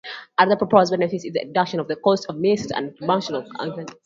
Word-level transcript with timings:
Another 0.39 0.55
proposed 0.55 0.89
benefit 0.89 1.17
is 1.17 1.33
the 1.33 1.45
reduction 1.45 1.79
the 1.87 1.95
cost 1.95 2.25
of 2.27 2.35
meiosis 2.37 2.71
and 2.75 2.87
recombination 2.99 3.45
events. 3.59 3.93